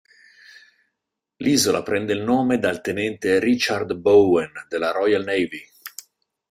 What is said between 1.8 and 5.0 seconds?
prende il nome dal tenente Richard Bowen della